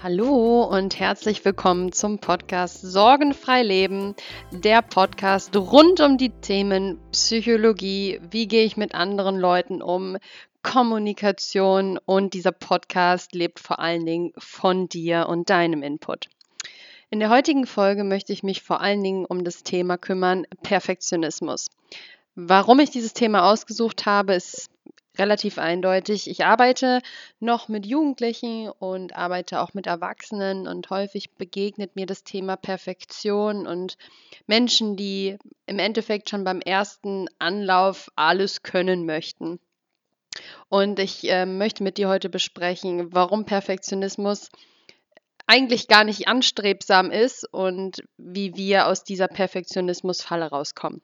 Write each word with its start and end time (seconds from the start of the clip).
Hallo 0.00 0.62
und 0.62 1.00
herzlich 1.00 1.44
willkommen 1.44 1.90
zum 1.90 2.20
Podcast 2.20 2.82
Sorgenfrei 2.82 3.64
Leben, 3.64 4.14
der 4.52 4.80
Podcast 4.80 5.56
rund 5.56 6.00
um 6.00 6.16
die 6.16 6.30
Themen 6.30 7.00
Psychologie, 7.10 8.20
wie 8.30 8.46
gehe 8.46 8.64
ich 8.64 8.76
mit 8.76 8.94
anderen 8.94 9.40
Leuten 9.40 9.82
um, 9.82 10.16
Kommunikation 10.62 11.98
und 11.98 12.32
dieser 12.34 12.52
Podcast 12.52 13.34
lebt 13.34 13.58
vor 13.58 13.80
allen 13.80 14.06
Dingen 14.06 14.32
von 14.38 14.88
dir 14.88 15.26
und 15.28 15.50
deinem 15.50 15.82
Input. 15.82 16.28
In 17.10 17.18
der 17.18 17.30
heutigen 17.30 17.66
Folge 17.66 18.04
möchte 18.04 18.32
ich 18.32 18.44
mich 18.44 18.62
vor 18.62 18.80
allen 18.80 19.02
Dingen 19.02 19.24
um 19.24 19.42
das 19.42 19.64
Thema 19.64 19.98
kümmern, 19.98 20.46
Perfektionismus. 20.62 21.66
Warum 22.36 22.78
ich 22.78 22.90
dieses 22.90 23.14
Thema 23.14 23.50
ausgesucht 23.50 24.06
habe, 24.06 24.34
ist 24.34 24.70
relativ 25.18 25.58
eindeutig. 25.58 26.28
Ich 26.28 26.44
arbeite 26.44 27.00
noch 27.40 27.68
mit 27.68 27.86
Jugendlichen 27.86 28.68
und 28.68 29.16
arbeite 29.16 29.60
auch 29.60 29.74
mit 29.74 29.86
Erwachsenen 29.86 30.66
und 30.66 30.90
häufig 30.90 31.34
begegnet 31.34 31.96
mir 31.96 32.06
das 32.06 32.24
Thema 32.24 32.56
Perfektion 32.56 33.66
und 33.66 33.96
Menschen, 34.46 34.96
die 34.96 35.38
im 35.66 35.78
Endeffekt 35.78 36.30
schon 36.30 36.44
beim 36.44 36.60
ersten 36.60 37.26
Anlauf 37.38 38.10
alles 38.16 38.62
können 38.62 39.06
möchten. 39.06 39.58
Und 40.68 40.98
ich 40.98 41.28
äh, 41.28 41.46
möchte 41.46 41.82
mit 41.82 41.98
dir 41.98 42.08
heute 42.08 42.28
besprechen, 42.28 43.12
warum 43.12 43.44
Perfektionismus 43.44 44.50
eigentlich 45.46 45.88
gar 45.88 46.04
nicht 46.04 46.28
anstrebsam 46.28 47.10
ist 47.10 47.44
und 47.52 48.02
wie 48.18 48.54
wir 48.54 48.86
aus 48.86 49.02
dieser 49.02 49.28
Perfektionismusfalle 49.28 50.50
rauskommen. 50.50 51.00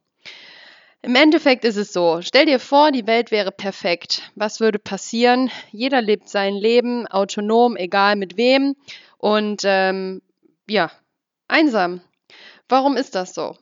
Im 1.05 1.17
Endeffekt 1.17 1.67
ist 1.67 1.77
es 1.77 1.93
so, 1.93 2.23
stell 2.23 2.47
dir 2.47 2.59
vor, 2.59 2.91
die 2.91 3.07
Welt 3.07 3.31
wäre 3.31 3.53
perfekt. 3.53 4.23
Was 4.37 4.61
würde 4.61 4.79
passieren? 4.79 5.51
Jeder 5.71 6.01
lebt 6.01 6.31
sein 6.31 6.55
Leben 6.55 7.07
autonom, 7.07 7.77
egal 7.77 8.17
mit 8.17 8.39
wem 8.39 8.75
und 9.19 9.61
ähm, 9.67 10.23
ja, 10.67 10.91
einsam. 11.47 12.01
Warum 12.71 12.97
ist 12.97 13.15
das 13.15 13.35
so? 13.35 13.55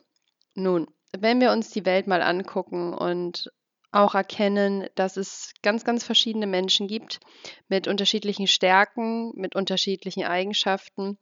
Nun, 0.55 0.87
wenn 1.19 1.41
wir 1.41 1.51
uns 1.51 1.71
die 1.71 1.85
Welt 1.85 2.07
mal 2.07 2.23
angucken 2.23 2.95
und 2.95 3.51
auch 3.91 4.15
erkennen, 4.15 4.87
dass 4.95 5.17
es 5.17 5.53
ganz, 5.63 5.85
ganz 5.85 6.05
verschiedene 6.05 6.47
Menschen 6.47 6.87
gibt 6.87 7.19
mit 7.67 7.89
unterschiedlichen 7.89 8.47
Stärken, 8.47 9.33
mit 9.35 9.57
unterschiedlichen 9.57 10.23
Eigenschaften 10.23 11.19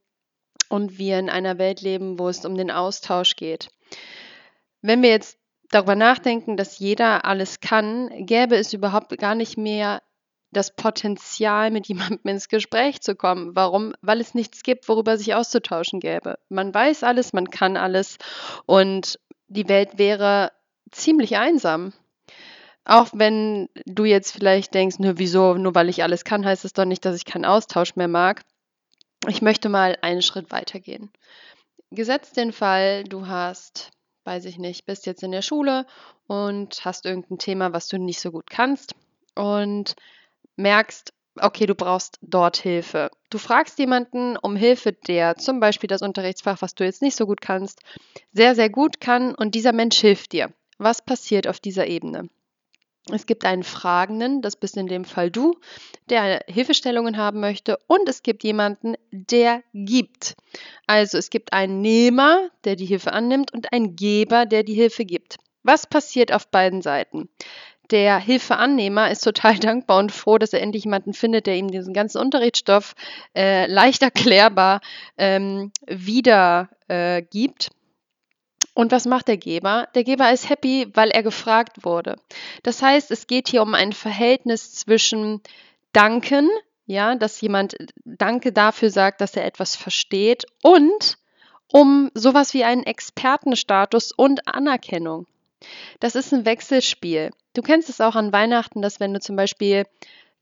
und 0.68 0.98
wir 0.98 1.18
in 1.18 1.30
einer 1.30 1.56
Welt 1.56 1.80
leben, 1.80 2.18
wo 2.18 2.28
es 2.28 2.44
um 2.44 2.58
den 2.58 2.70
Austausch 2.70 3.36
geht. 3.36 3.70
Wenn 4.82 5.02
wir 5.02 5.08
jetzt 5.08 5.39
darüber 5.70 5.94
nachdenken, 5.94 6.56
dass 6.56 6.78
jeder 6.78 7.24
alles 7.24 7.60
kann, 7.60 8.10
gäbe 8.26 8.56
es 8.56 8.72
überhaupt 8.72 9.16
gar 9.18 9.34
nicht 9.34 9.56
mehr 9.56 10.02
das 10.52 10.74
Potenzial, 10.74 11.70
mit 11.70 11.86
jemandem 11.88 12.20
ins 12.24 12.48
Gespräch 12.48 13.00
zu 13.00 13.14
kommen. 13.14 13.54
Warum? 13.54 13.94
Weil 14.02 14.20
es 14.20 14.34
nichts 14.34 14.62
gibt, 14.62 14.88
worüber 14.88 15.16
sich 15.16 15.34
auszutauschen 15.34 16.00
gäbe. 16.00 16.38
Man 16.48 16.74
weiß 16.74 17.04
alles, 17.04 17.32
man 17.32 17.50
kann 17.50 17.76
alles 17.76 18.18
und 18.66 19.18
die 19.48 19.68
Welt 19.68 19.98
wäre 19.98 20.52
ziemlich 20.90 21.36
einsam. 21.36 21.92
Auch 22.84 23.08
wenn 23.12 23.68
du 23.84 24.04
jetzt 24.04 24.32
vielleicht 24.32 24.74
denkst, 24.74 24.98
nur 24.98 25.18
wieso, 25.18 25.54
nur 25.54 25.74
weil 25.74 25.88
ich 25.88 26.02
alles 26.02 26.24
kann, 26.24 26.44
heißt 26.44 26.64
es 26.64 26.72
doch 26.72 26.84
nicht, 26.84 27.04
dass 27.04 27.16
ich 27.16 27.24
keinen 27.24 27.44
Austausch 27.44 27.94
mehr 27.94 28.08
mag. 28.08 28.42
Ich 29.28 29.42
möchte 29.42 29.68
mal 29.68 29.98
einen 30.00 30.22
Schritt 30.22 30.50
weitergehen. 30.50 31.10
Gesetzt 31.90 32.36
den 32.36 32.52
Fall, 32.52 33.04
du 33.04 33.26
hast 33.26 33.90
weiß 34.24 34.44
ich 34.44 34.58
nicht, 34.58 34.86
bist 34.86 35.06
jetzt 35.06 35.22
in 35.22 35.32
der 35.32 35.42
Schule 35.42 35.86
und 36.26 36.84
hast 36.84 37.06
irgendein 37.06 37.38
Thema, 37.38 37.72
was 37.72 37.88
du 37.88 37.98
nicht 37.98 38.20
so 38.20 38.30
gut 38.30 38.48
kannst 38.50 38.94
und 39.34 39.96
merkst, 40.56 41.12
okay, 41.40 41.66
du 41.66 41.74
brauchst 41.74 42.18
dort 42.22 42.56
Hilfe. 42.56 43.10
Du 43.30 43.38
fragst 43.38 43.78
jemanden 43.78 44.36
um 44.36 44.56
Hilfe, 44.56 44.92
der 44.92 45.36
zum 45.36 45.60
Beispiel 45.60 45.88
das 45.88 46.02
Unterrichtsfach, 46.02 46.60
was 46.60 46.74
du 46.74 46.84
jetzt 46.84 47.02
nicht 47.02 47.16
so 47.16 47.26
gut 47.26 47.40
kannst, 47.40 47.80
sehr, 48.32 48.54
sehr 48.54 48.70
gut 48.70 49.00
kann 49.00 49.34
und 49.34 49.54
dieser 49.54 49.72
Mensch 49.72 49.98
hilft 49.98 50.32
dir. 50.32 50.52
Was 50.78 51.02
passiert 51.02 51.46
auf 51.46 51.60
dieser 51.60 51.86
Ebene? 51.86 52.28
Es 53.12 53.26
gibt 53.26 53.44
einen 53.44 53.62
Fragenden, 53.62 54.42
das 54.42 54.56
bist 54.56 54.76
in 54.76 54.86
dem 54.86 55.04
Fall 55.04 55.30
du, 55.30 55.58
der 56.08 56.44
Hilfestellungen 56.46 57.16
haben 57.16 57.40
möchte. 57.40 57.78
Und 57.86 58.08
es 58.08 58.22
gibt 58.22 58.44
jemanden, 58.44 58.94
der 59.10 59.62
gibt. 59.72 60.36
Also 60.86 61.18
es 61.18 61.30
gibt 61.30 61.52
einen 61.52 61.80
Nehmer, 61.80 62.48
der 62.64 62.76
die 62.76 62.86
Hilfe 62.86 63.12
annimmt 63.12 63.52
und 63.52 63.72
einen 63.72 63.96
Geber, 63.96 64.46
der 64.46 64.62
die 64.62 64.74
Hilfe 64.74 65.04
gibt. 65.04 65.36
Was 65.62 65.86
passiert 65.86 66.32
auf 66.32 66.48
beiden 66.48 66.82
Seiten? 66.82 67.28
Der 67.90 68.18
Hilfeannehmer 68.18 69.10
ist 69.10 69.22
total 69.22 69.58
dankbar 69.58 69.98
und 69.98 70.12
froh, 70.12 70.38
dass 70.38 70.52
er 70.52 70.62
endlich 70.62 70.84
jemanden 70.84 71.12
findet, 71.12 71.46
der 71.46 71.56
ihm 71.56 71.70
diesen 71.70 71.92
ganzen 71.92 72.18
Unterrichtsstoff 72.18 72.94
äh, 73.34 73.66
leicht 73.66 74.02
erklärbar 74.02 74.80
ähm, 75.18 75.72
wieder 75.86 76.70
äh, 76.88 77.22
gibt. 77.22 77.70
Und 78.80 78.92
was 78.92 79.04
macht 79.04 79.28
der 79.28 79.36
Geber? 79.36 79.88
Der 79.94 80.04
Geber 80.04 80.32
ist 80.32 80.48
happy, 80.48 80.88
weil 80.94 81.10
er 81.10 81.22
gefragt 81.22 81.84
wurde. 81.84 82.16
Das 82.62 82.80
heißt, 82.80 83.10
es 83.10 83.26
geht 83.26 83.46
hier 83.46 83.60
um 83.60 83.74
ein 83.74 83.92
Verhältnis 83.92 84.72
zwischen 84.72 85.42
Danken, 85.92 86.48
ja, 86.86 87.14
dass 87.14 87.42
jemand 87.42 87.76
Danke 88.06 88.52
dafür 88.52 88.88
sagt, 88.88 89.20
dass 89.20 89.36
er 89.36 89.44
etwas 89.44 89.76
versteht 89.76 90.46
und 90.62 91.18
um 91.70 92.10
sowas 92.14 92.54
wie 92.54 92.64
einen 92.64 92.84
Expertenstatus 92.84 94.12
und 94.12 94.48
Anerkennung. 94.48 95.26
Das 96.00 96.14
ist 96.14 96.32
ein 96.32 96.46
Wechselspiel. 96.46 97.32
Du 97.52 97.60
kennst 97.60 97.90
es 97.90 98.00
auch 98.00 98.14
an 98.14 98.32
Weihnachten, 98.32 98.80
dass 98.80 98.98
wenn 98.98 99.12
du 99.12 99.20
zum 99.20 99.36
Beispiel 99.36 99.84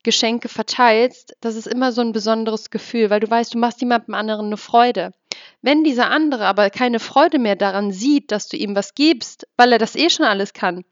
Geschenke 0.05 0.49
verteilst, 0.49 1.37
das 1.41 1.57
ist 1.57 1.67
immer 1.67 1.91
so 1.91 2.03
ein 2.03 2.13
besonderes 2.13 2.71
Gefühl, 2.71 3.11
weil 3.11 3.19
du 3.19 3.29
weißt, 3.29 3.55
du 3.55 3.59
machst 3.59 3.81
jemandem 3.81 4.15
anderen 4.15 4.47
eine 4.47 4.57
Freude. 4.57 5.13
Wenn 5.61 5.85
dieser 5.85 6.11
andere 6.11 6.47
aber 6.47 6.71
keine 6.71 7.01
Freude 7.01 7.39
mehr 7.39 7.57
daran 7.57 7.91
sieht, 7.91 8.31
dass 8.31 8.49
du 8.49 8.57
ihm 8.57 8.77
was 8.77 8.95
gibst, 8.95 9.47
weil 9.57 9.73
er 9.73 9.79
das 9.79 9.97
eh 9.97 10.09
schon 10.09 10.27
alles 10.27 10.53
kann, 10.53 10.85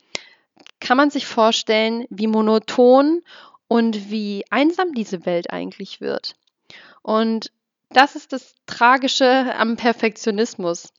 kann 0.81 0.97
man 0.97 1.10
sich 1.10 1.27
vorstellen, 1.27 2.06
wie 2.10 2.27
monoton 2.27 3.22
und 3.69 4.10
wie 4.10 4.44
einsam 4.50 4.93
diese 4.94 5.25
Welt 5.27 5.50
eigentlich 5.50 6.00
wird. 6.00 6.34
Und 7.03 7.53
das 7.91 8.16
ist 8.16 8.32
das 8.32 8.54
Tragische 8.66 9.54
am 9.56 9.77
Perfektionismus. 9.77 10.93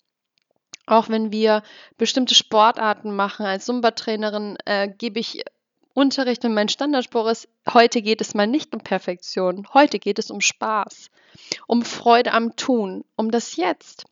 Auch 0.85 1.09
wenn 1.09 1.34
wir 1.34 1.63
bestimmte 1.97 2.34
Sportarten 2.34 3.13
machen, 3.13 3.45
als 3.45 3.66
Zumba-Trainerin 3.66 4.57
äh, 4.66 4.88
gebe 4.88 5.19
ich 5.19 5.44
Unterricht 5.97 6.46
und 6.46 6.53
mein 6.53 6.69
Standardspruch 6.69 7.28
ist, 7.28 7.50
heute 7.74 8.03
geht 8.03 8.22
es 8.22 8.35
mal 8.35 8.46
nicht 8.46 8.72
um 8.75 8.81
Perfektion, 8.81 9.66
heute 9.74 9.97
geht 9.97 10.19
es 10.19 10.30
um 10.30 10.41
Spaß, 10.41 11.09
um 11.66 11.84
Freude 11.84 12.34
am 12.34 12.56
Tun, 12.56 13.03
um 13.16 13.31
das 13.31 13.56
Jetzt. 13.56 14.06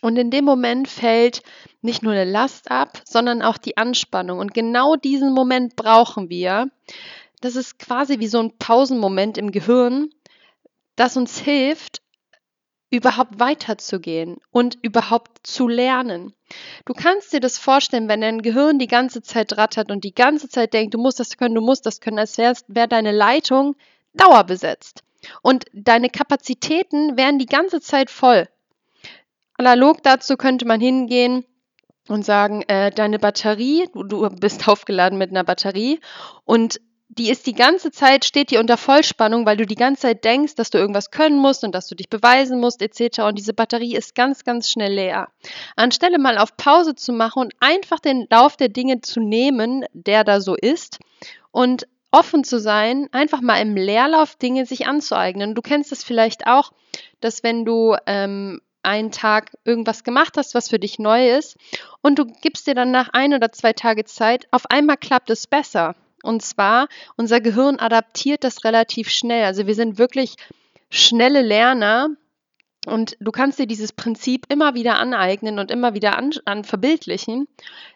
Und 0.00 0.16
in 0.16 0.32
dem 0.32 0.44
Moment 0.44 0.88
fällt 0.88 1.44
nicht 1.82 2.02
nur 2.02 2.14
eine 2.14 2.28
Last 2.28 2.72
ab, 2.72 3.00
sondern 3.04 3.42
auch 3.42 3.58
die 3.58 3.76
Anspannung. 3.76 4.40
Und 4.40 4.54
genau 4.54 4.96
diesen 4.96 5.32
Moment 5.32 5.76
brauchen 5.76 6.30
wir. 6.30 6.68
Das 7.40 7.54
ist 7.54 7.78
quasi 7.78 8.18
wie 8.18 8.26
so 8.26 8.40
ein 8.40 8.58
Pausenmoment 8.58 9.38
im 9.38 9.52
Gehirn, 9.52 10.10
das 10.96 11.16
uns 11.16 11.38
hilft, 11.38 12.02
überhaupt 12.90 13.38
weiterzugehen 13.38 14.38
und 14.50 14.78
überhaupt 14.82 15.46
zu 15.46 15.68
lernen. 15.68 16.32
Du 16.86 16.94
kannst 16.94 17.32
dir 17.32 17.40
das 17.40 17.58
vorstellen, 17.58 18.08
wenn 18.08 18.22
dein 18.22 18.42
Gehirn 18.42 18.78
die 18.78 18.86
ganze 18.86 19.22
Zeit 19.22 19.56
rattert 19.58 19.90
und 19.90 20.04
die 20.04 20.14
ganze 20.14 20.48
Zeit 20.48 20.72
denkt, 20.72 20.94
du 20.94 20.98
musst 20.98 21.20
das 21.20 21.36
können, 21.36 21.54
du 21.54 21.60
musst 21.60 21.84
das 21.84 22.00
können, 22.00 22.18
als 22.18 22.38
wäre 22.38 22.54
wär 22.68 22.86
deine 22.86 23.12
Leitung 23.12 23.76
dauerbesetzt. 24.14 25.04
Und 25.42 25.66
deine 25.72 26.08
Kapazitäten 26.08 27.16
wären 27.16 27.38
die 27.38 27.46
ganze 27.46 27.80
Zeit 27.80 28.10
voll. 28.10 28.48
Analog 29.58 30.02
dazu 30.02 30.36
könnte 30.36 30.64
man 30.64 30.80
hingehen 30.80 31.44
und 32.08 32.24
sagen, 32.24 32.62
äh, 32.68 32.90
deine 32.90 33.18
Batterie, 33.18 33.88
du, 33.92 34.02
du 34.04 34.30
bist 34.30 34.66
aufgeladen 34.68 35.18
mit 35.18 35.30
einer 35.30 35.44
Batterie 35.44 36.00
und 36.44 36.80
die 37.08 37.30
ist 37.30 37.46
die 37.46 37.54
ganze 37.54 37.90
Zeit, 37.90 38.24
steht 38.24 38.50
dir 38.50 38.60
unter 38.60 38.76
Vollspannung, 38.76 39.46
weil 39.46 39.56
du 39.56 39.66
die 39.66 39.74
ganze 39.74 40.02
Zeit 40.02 40.24
denkst, 40.24 40.54
dass 40.54 40.70
du 40.70 40.78
irgendwas 40.78 41.10
können 41.10 41.38
musst 41.38 41.64
und 41.64 41.74
dass 41.74 41.88
du 41.88 41.94
dich 41.94 42.10
beweisen 42.10 42.60
musst, 42.60 42.82
etc. 42.82 43.20
Und 43.20 43.38
diese 43.38 43.54
Batterie 43.54 43.96
ist 43.96 44.14
ganz, 44.14 44.44
ganz 44.44 44.70
schnell 44.70 44.92
leer. 44.92 45.28
Anstelle 45.74 46.18
mal 46.18 46.36
auf 46.38 46.56
Pause 46.56 46.94
zu 46.94 47.12
machen 47.12 47.40
und 47.40 47.54
einfach 47.60 47.98
den 47.98 48.26
Lauf 48.30 48.56
der 48.56 48.68
Dinge 48.68 49.00
zu 49.00 49.20
nehmen, 49.20 49.84
der 49.92 50.22
da 50.22 50.40
so 50.40 50.54
ist, 50.54 50.98
und 51.50 51.86
offen 52.10 52.44
zu 52.44 52.58
sein, 52.60 53.08
einfach 53.12 53.40
mal 53.40 53.60
im 53.60 53.74
Leerlauf 53.74 54.36
Dinge 54.36 54.66
sich 54.66 54.86
anzueignen. 54.86 55.54
Du 55.54 55.62
kennst 55.62 55.92
es 55.92 56.04
vielleicht 56.04 56.46
auch, 56.46 56.72
dass 57.20 57.42
wenn 57.42 57.64
du 57.64 57.96
ähm, 58.06 58.60
einen 58.82 59.10
Tag 59.10 59.56
irgendwas 59.64 60.04
gemacht 60.04 60.34
hast, 60.36 60.54
was 60.54 60.68
für 60.68 60.78
dich 60.78 60.98
neu 60.98 61.30
ist, 61.30 61.56
und 62.02 62.18
du 62.18 62.26
gibst 62.26 62.66
dir 62.66 62.74
dann 62.74 62.90
nach 62.90 63.08
ein 63.12 63.34
oder 63.34 63.50
zwei 63.52 63.72
Tage 63.72 64.04
Zeit, 64.04 64.46
auf 64.50 64.66
einmal 64.70 64.96
klappt 64.96 65.30
es 65.30 65.46
besser. 65.46 65.94
Und 66.28 66.42
zwar, 66.42 66.88
unser 67.16 67.40
Gehirn 67.40 67.78
adaptiert 67.78 68.44
das 68.44 68.62
relativ 68.62 69.08
schnell. 69.08 69.44
Also 69.44 69.66
wir 69.66 69.74
sind 69.74 69.96
wirklich 69.96 70.34
schnelle 70.90 71.40
Lerner. 71.40 72.10
Und 72.86 73.16
du 73.18 73.30
kannst 73.32 73.58
dir 73.58 73.66
dieses 73.66 73.94
Prinzip 73.94 74.44
immer 74.50 74.74
wieder 74.74 74.98
aneignen 74.98 75.58
und 75.58 75.70
immer 75.70 75.94
wieder 75.94 76.18
an, 76.18 76.34
an 76.44 76.64
verbildlichen, 76.64 77.48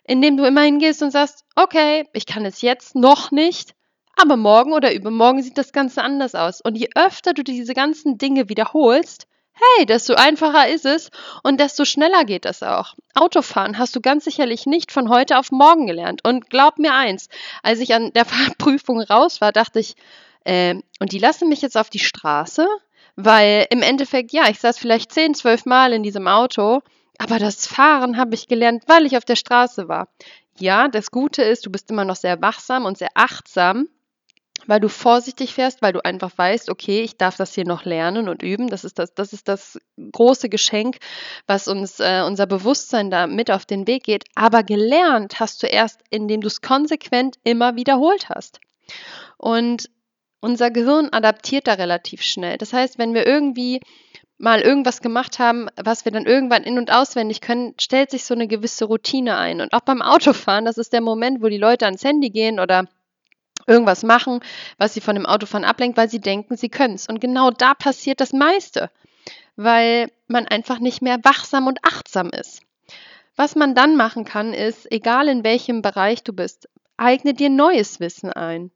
indem 0.04 0.38
du 0.38 0.44
immer 0.44 0.62
hingehst 0.62 1.02
und 1.02 1.10
sagst, 1.10 1.44
okay, 1.56 2.08
ich 2.14 2.24
kann 2.24 2.46
es 2.46 2.62
jetzt 2.62 2.94
noch 2.94 3.32
nicht, 3.32 3.74
Aber 4.16 4.36
morgen 4.36 4.72
oder 4.72 4.94
übermorgen 4.94 5.42
sieht 5.42 5.58
das 5.58 5.72
Ganze 5.72 6.02
anders 6.02 6.34
aus. 6.34 6.62
Und 6.62 6.76
je 6.76 6.88
öfter 6.94 7.34
du 7.34 7.42
diese 7.42 7.74
ganzen 7.74 8.16
Dinge 8.16 8.48
wiederholst, 8.48 9.26
hey, 9.52 9.86
desto 9.86 10.14
einfacher 10.14 10.68
ist 10.68 10.86
es 10.86 11.10
und 11.42 11.60
desto 11.60 11.84
schneller 11.84 12.24
geht 12.24 12.44
das 12.44 12.62
auch. 12.62 12.94
Autofahren 13.14 13.78
hast 13.78 13.94
du 13.94 14.00
ganz 14.00 14.24
sicherlich 14.24 14.66
nicht 14.66 14.92
von 14.92 15.08
heute 15.08 15.38
auf 15.38 15.50
morgen 15.50 15.86
gelernt. 15.86 16.24
Und 16.24 16.50
glaub 16.50 16.78
mir 16.78 16.94
eins, 16.94 17.28
als 17.62 17.80
ich 17.80 17.94
an 17.94 18.12
der 18.12 18.24
Prüfung 18.58 19.00
raus 19.00 19.40
war, 19.40 19.52
dachte 19.52 19.80
ich, 19.80 19.94
äh, 20.44 20.74
und 20.98 21.12
die 21.12 21.18
lassen 21.18 21.48
mich 21.48 21.62
jetzt 21.62 21.76
auf 21.76 21.90
die 21.90 21.98
Straße, 21.98 22.66
weil 23.16 23.66
im 23.70 23.82
Endeffekt, 23.82 24.32
ja, 24.32 24.48
ich 24.48 24.58
saß 24.58 24.78
vielleicht 24.78 25.12
zehn, 25.12 25.34
zwölf 25.34 25.66
Mal 25.66 25.92
in 25.92 26.02
diesem 26.02 26.26
Auto, 26.26 26.80
aber 27.18 27.38
das 27.38 27.66
Fahren 27.66 28.16
habe 28.16 28.34
ich 28.34 28.48
gelernt, 28.48 28.84
weil 28.86 29.06
ich 29.06 29.16
auf 29.16 29.24
der 29.24 29.36
Straße 29.36 29.86
war. 29.88 30.08
Ja, 30.58 30.88
das 30.88 31.10
Gute 31.10 31.42
ist, 31.42 31.64
du 31.66 31.70
bist 31.70 31.90
immer 31.90 32.04
noch 32.04 32.16
sehr 32.16 32.40
wachsam 32.42 32.84
und 32.84 32.98
sehr 32.98 33.10
achtsam 33.14 33.88
weil 34.66 34.80
du 34.80 34.88
vorsichtig 34.88 35.54
fährst, 35.54 35.82
weil 35.82 35.92
du 35.92 36.04
einfach 36.04 36.36
weißt, 36.36 36.70
okay, 36.70 37.02
ich 37.02 37.16
darf 37.16 37.36
das 37.36 37.54
hier 37.54 37.64
noch 37.64 37.84
lernen 37.84 38.28
und 38.28 38.42
üben. 38.42 38.68
Das 38.68 38.84
ist 38.84 38.98
das, 38.98 39.14
das 39.14 39.32
ist 39.32 39.48
das 39.48 39.78
große 40.12 40.48
Geschenk, 40.48 40.98
was 41.46 41.68
uns 41.68 42.00
äh, 42.00 42.22
unser 42.26 42.46
Bewusstsein 42.46 43.10
da 43.10 43.26
mit 43.26 43.50
auf 43.50 43.66
den 43.66 43.86
Weg 43.86 44.04
geht. 44.04 44.24
Aber 44.34 44.62
gelernt 44.62 45.40
hast 45.40 45.62
du 45.62 45.66
erst, 45.66 46.00
indem 46.10 46.40
du 46.40 46.46
es 46.46 46.60
konsequent 46.60 47.36
immer 47.44 47.76
wiederholt 47.76 48.28
hast. 48.28 48.60
Und 49.36 49.88
unser 50.40 50.70
Gehirn 50.70 51.08
adaptiert 51.12 51.66
da 51.66 51.74
relativ 51.74 52.22
schnell. 52.22 52.58
Das 52.58 52.72
heißt, 52.72 52.98
wenn 52.98 53.14
wir 53.14 53.26
irgendwie 53.26 53.80
mal 54.38 54.60
irgendwas 54.60 55.00
gemacht 55.00 55.38
haben, 55.38 55.68
was 55.76 56.04
wir 56.04 56.10
dann 56.10 56.26
irgendwann 56.26 56.64
in- 56.64 56.78
und 56.78 56.92
auswendig 56.92 57.40
können, 57.40 57.74
stellt 57.80 58.10
sich 58.10 58.24
so 58.24 58.34
eine 58.34 58.48
gewisse 58.48 58.86
Routine 58.86 59.36
ein. 59.36 59.60
Und 59.60 59.72
auch 59.72 59.82
beim 59.82 60.02
Autofahren, 60.02 60.64
das 60.64 60.78
ist 60.78 60.92
der 60.92 61.00
Moment, 61.00 61.42
wo 61.42 61.48
die 61.48 61.58
Leute 61.58 61.84
ans 61.84 62.02
Handy 62.02 62.30
gehen 62.30 62.58
oder 62.58 62.88
irgendwas 63.66 64.02
machen, 64.02 64.40
was 64.78 64.94
sie 64.94 65.00
von 65.00 65.14
dem 65.14 65.26
Autofahren 65.26 65.64
ablenkt, 65.64 65.96
weil 65.96 66.10
sie 66.10 66.20
denken, 66.20 66.56
sie 66.56 66.68
können 66.68 66.94
es. 66.94 67.08
Und 67.08 67.20
genau 67.20 67.50
da 67.50 67.74
passiert 67.74 68.20
das 68.20 68.32
meiste, 68.32 68.90
weil 69.56 70.10
man 70.26 70.46
einfach 70.46 70.78
nicht 70.78 71.02
mehr 71.02 71.18
wachsam 71.22 71.66
und 71.66 71.78
achtsam 71.82 72.30
ist. 72.30 72.60
Was 73.36 73.54
man 73.54 73.74
dann 73.74 73.96
machen 73.96 74.24
kann, 74.24 74.52
ist, 74.52 74.90
egal 74.92 75.28
in 75.28 75.44
welchem 75.44 75.82
Bereich 75.82 76.22
du 76.22 76.32
bist, 76.32 76.68
eigne 76.96 77.34
dir 77.34 77.50
neues 77.50 77.98
Wissen 78.00 78.32
ein. 78.32 78.70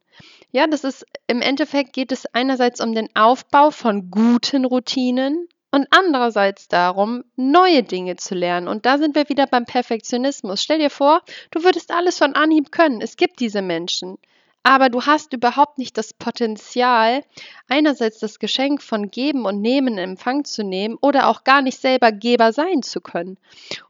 Ja, 0.50 0.66
das 0.66 0.84
ist 0.84 1.04
im 1.26 1.42
Endeffekt 1.42 1.92
geht 1.92 2.12
es 2.12 2.26
einerseits 2.32 2.80
um 2.80 2.94
den 2.94 3.14
Aufbau 3.14 3.70
von 3.70 4.10
guten 4.10 4.64
Routinen 4.64 5.48
und 5.70 5.86
andererseits 5.90 6.68
darum, 6.68 7.24
neue 7.36 7.82
Dinge 7.82 8.16
zu 8.16 8.34
lernen. 8.34 8.66
Und 8.66 8.86
da 8.86 8.96
sind 8.96 9.14
wir 9.14 9.28
wieder 9.28 9.46
beim 9.46 9.66
Perfektionismus. 9.66 10.62
Stell 10.62 10.78
dir 10.78 10.90
vor, 10.90 11.20
du 11.50 11.64
würdest 11.64 11.90
alles 11.90 12.16
von 12.16 12.34
Anhieb 12.34 12.72
können. 12.72 13.02
Es 13.02 13.16
gibt 13.16 13.40
diese 13.40 13.60
Menschen 13.60 14.16
aber 14.66 14.90
du 14.90 15.06
hast 15.06 15.32
überhaupt 15.32 15.78
nicht 15.78 15.96
das 15.96 16.12
Potenzial, 16.12 17.22
einerseits 17.68 18.18
das 18.18 18.40
Geschenk 18.40 18.82
von 18.82 19.12
Geben 19.12 19.44
und 19.44 19.60
Nehmen 19.60 19.92
in 19.92 19.98
Empfang 19.98 20.44
zu 20.44 20.64
nehmen 20.64 20.96
oder 21.00 21.28
auch 21.28 21.44
gar 21.44 21.62
nicht 21.62 21.80
selber 21.80 22.10
Geber 22.10 22.52
sein 22.52 22.82
zu 22.82 23.00
können. 23.00 23.38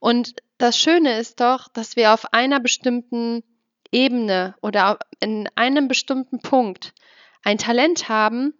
Und 0.00 0.34
das 0.58 0.76
Schöne 0.78 1.18
ist 1.18 1.40
doch, 1.40 1.68
dass 1.68 1.96
wir 1.96 2.12
auf 2.12 2.34
einer 2.34 2.60
bestimmten 2.60 3.42
Ebene 3.90 4.54
oder 4.60 4.98
in 5.18 5.48
einem 5.54 5.88
bestimmten 5.88 6.40
Punkt 6.40 6.92
ein 7.42 7.56
Talent 7.56 8.10
haben, 8.10 8.52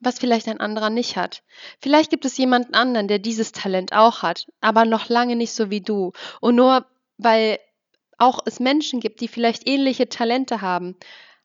was 0.00 0.18
vielleicht 0.18 0.48
ein 0.48 0.58
anderer 0.58 0.90
nicht 0.90 1.16
hat. 1.16 1.44
Vielleicht 1.80 2.10
gibt 2.10 2.24
es 2.24 2.36
jemanden 2.36 2.74
anderen, 2.74 3.06
der 3.06 3.20
dieses 3.20 3.52
Talent 3.52 3.92
auch 3.92 4.22
hat, 4.22 4.48
aber 4.60 4.84
noch 4.84 5.08
lange 5.08 5.36
nicht 5.36 5.52
so 5.52 5.70
wie 5.70 5.80
du. 5.80 6.10
Und 6.40 6.56
nur 6.56 6.86
weil 7.18 7.60
auch 8.18 8.40
es 8.46 8.58
Menschen 8.58 8.98
gibt, 8.98 9.20
die 9.20 9.28
vielleicht 9.28 9.68
ähnliche 9.68 10.08
Talente 10.08 10.60
haben, 10.60 10.96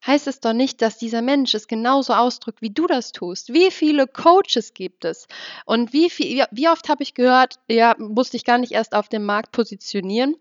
heißt 0.06 0.28
es 0.28 0.40
doch 0.40 0.54
nicht, 0.54 0.82
dass 0.82 0.98
dieser 0.98 1.22
Mensch 1.22 1.54
es 1.54 1.68
genauso 1.68 2.14
ausdrückt, 2.14 2.62
wie 2.62 2.72
du 2.72 2.88
das 2.88 3.12
tust. 3.12 3.54
Wie 3.54 3.72
viele 3.72 4.08
Coaches 4.08 4.74
gibt 4.74 5.06
es? 5.06 5.28
Und 5.66 5.94
wie, 5.94 6.10
viel, 6.10 6.46
wie 6.52 6.70
oft 6.70 6.90
habe 6.90 7.04
ich 7.04 7.14
gehört, 7.14 7.60
ja, 7.70 7.96
musste 7.98 8.38
ich 8.38 8.46
gar 8.46 8.58
nicht 8.58 8.72
erst 8.72 8.96
auf 8.96 9.10
dem 9.10 9.26
Markt 9.26 9.52
positionieren, 9.52 10.36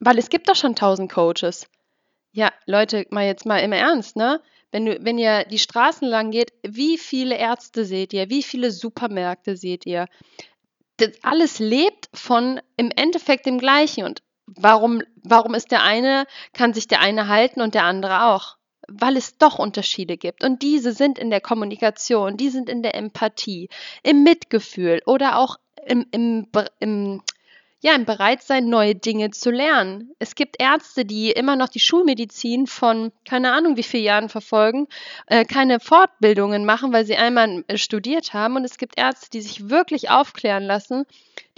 weil 0.00 0.18
es 0.18 0.28
gibt 0.28 0.48
doch 0.48 0.56
schon 0.56 0.74
tausend 0.74 1.12
Coaches. 1.12 1.68
Ja, 2.32 2.52
Leute, 2.66 3.06
mal 3.10 3.24
jetzt 3.24 3.46
mal 3.46 3.58
im 3.58 3.72
Ernst, 3.72 4.16
ne? 4.16 4.40
Wenn, 4.72 4.86
du, 4.86 4.98
wenn 5.04 5.18
ihr 5.18 5.44
die 5.44 5.60
Straßen 5.60 6.08
lang 6.08 6.32
geht, 6.32 6.52
wie 6.66 6.98
viele 6.98 7.36
Ärzte 7.36 7.84
seht 7.84 8.12
ihr? 8.12 8.28
Wie 8.28 8.42
viele 8.42 8.72
Supermärkte 8.72 9.56
seht 9.56 9.86
ihr? 9.86 10.08
Das 10.96 11.10
alles 11.22 11.60
lebt 11.60 12.08
von 12.12 12.60
im 12.76 12.90
Endeffekt 12.90 13.46
dem 13.46 13.58
Gleichen. 13.58 14.04
Und 14.04 14.24
warum, 14.46 15.02
warum 15.22 15.54
ist 15.54 15.70
der 15.70 15.84
eine, 15.84 16.26
kann 16.54 16.74
sich 16.74 16.88
der 16.88 17.00
eine 17.00 17.28
halten 17.28 17.60
und 17.60 17.74
der 17.74 17.84
andere 17.84 18.24
auch? 18.24 18.56
Weil 18.88 19.16
es 19.16 19.38
doch 19.38 19.58
Unterschiede 19.58 20.16
gibt. 20.16 20.44
Und 20.44 20.62
diese 20.62 20.92
sind 20.92 21.18
in 21.18 21.30
der 21.30 21.40
Kommunikation, 21.40 22.36
die 22.36 22.50
sind 22.50 22.68
in 22.68 22.82
der 22.82 22.94
Empathie, 22.94 23.68
im 24.02 24.22
Mitgefühl 24.22 25.02
oder 25.06 25.38
auch 25.38 25.56
im, 25.86 26.06
im, 26.10 26.46
im, 26.80 27.22
ja, 27.84 27.94
im 27.94 28.06
Bereitsein, 28.06 28.70
neue 28.70 28.94
Dinge 28.94 29.30
zu 29.30 29.50
lernen. 29.50 30.14
Es 30.18 30.34
gibt 30.36 30.56
Ärzte, 30.58 31.04
die 31.04 31.30
immer 31.30 31.54
noch 31.54 31.68
die 31.68 31.80
Schulmedizin 31.80 32.66
von 32.66 33.12
keine 33.26 33.52
Ahnung 33.52 33.76
wie 33.76 33.82
vielen 33.82 34.04
Jahren 34.04 34.28
verfolgen, 34.30 34.88
äh, 35.26 35.44
keine 35.44 35.80
Fortbildungen 35.80 36.64
machen, 36.64 36.94
weil 36.94 37.04
sie 37.04 37.16
einmal 37.16 37.62
äh, 37.68 37.76
studiert 37.76 38.32
haben. 38.32 38.56
Und 38.56 38.64
es 38.64 38.78
gibt 38.78 38.96
Ärzte, 38.98 39.28
die 39.28 39.42
sich 39.42 39.68
wirklich 39.68 40.08
aufklären 40.08 40.62
lassen 40.62 41.04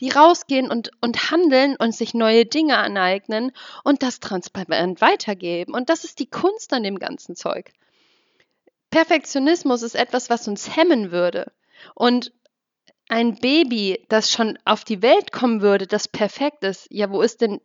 die 0.01 0.11
rausgehen 0.11 0.69
und, 0.69 0.91
und 1.01 1.31
handeln 1.31 1.75
und 1.77 1.95
sich 1.95 2.13
neue 2.13 2.45
Dinge 2.45 2.77
aneignen 2.77 3.53
und 3.83 4.03
das 4.03 4.21
transparent 4.21 5.01
weitergeben. 5.01 5.73
Und 5.73 5.89
das 5.89 6.05
ist 6.05 6.19
die 6.19 6.29
Kunst 6.29 6.75
an 6.75 6.83
dem 6.83 6.99
ganzen 6.99 7.35
Zeug. 7.35 7.73
Perfektionismus 8.91 9.83
ist 9.83 9.95
etwas, 9.95 10.29
was 10.29 10.49
uns 10.49 10.77
hemmen 10.77 11.13
würde. 11.13 11.51
Und 11.95 12.33
ein 13.09 13.37
Baby, 13.37 14.05
das 14.09 14.31
schon 14.31 14.59
auf 14.65 14.85
die 14.85 15.03
Welt 15.03 15.33
kommen 15.33 15.61
würde, 15.61 15.87
das 15.87 16.09
perfekt 16.09 16.65
ist, 16.65 16.89
ja, 16.91 17.11
wo 17.11 17.23
ist 17.23 17.41
denn 17.41 17.61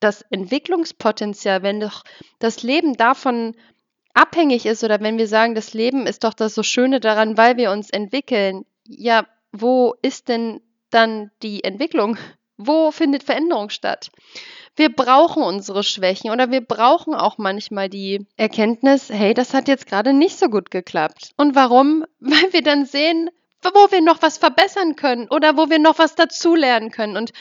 das 0.00 0.22
Entwicklungspotenzial, 0.30 1.62
wenn 1.62 1.80
doch 1.80 2.04
das 2.38 2.62
Leben 2.62 2.94
davon 2.94 3.54
abhängig 4.14 4.66
ist 4.66 4.84
oder 4.84 5.00
wenn 5.00 5.18
wir 5.18 5.28
sagen, 5.28 5.54
das 5.54 5.74
Leben 5.74 6.06
ist 6.06 6.24
doch 6.24 6.34
das 6.34 6.54
so 6.54 6.62
Schöne 6.62 7.00
daran, 7.00 7.36
weil 7.36 7.56
wir 7.56 7.70
uns 7.70 7.90
entwickeln, 7.90 8.64
ja, 8.86 9.26
wo 9.52 9.94
ist 10.02 10.28
denn 10.28 10.60
dann 10.90 11.30
die 11.42 11.64
Entwicklung? 11.64 12.16
Wo 12.56 12.90
findet 12.90 13.22
Veränderung 13.22 13.70
statt? 13.70 14.10
Wir 14.74 14.94
brauchen 14.94 15.42
unsere 15.42 15.82
Schwächen 15.82 16.30
oder 16.30 16.50
wir 16.50 16.60
brauchen 16.60 17.14
auch 17.14 17.38
manchmal 17.38 17.88
die 17.88 18.26
Erkenntnis, 18.36 19.10
hey, 19.10 19.34
das 19.34 19.54
hat 19.54 19.68
jetzt 19.68 19.86
gerade 19.86 20.12
nicht 20.12 20.38
so 20.38 20.48
gut 20.48 20.70
geklappt. 20.70 21.32
Und 21.36 21.54
warum? 21.54 22.04
Weil 22.20 22.52
wir 22.52 22.62
dann 22.62 22.86
sehen, 22.86 23.30
wo 23.62 23.90
wir 23.90 24.00
noch 24.00 24.22
was 24.22 24.38
verbessern 24.38 24.96
können 24.96 25.28
oder 25.28 25.56
wo 25.56 25.68
wir 25.68 25.78
noch 25.78 25.98
was 25.98 26.14
dazulernen 26.14 26.90
können. 26.90 27.16
Und 27.16 27.32